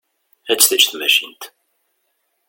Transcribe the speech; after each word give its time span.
Ad 0.51 0.57
tt-teǧǧ 0.57 0.83
tmacint. 0.85 1.43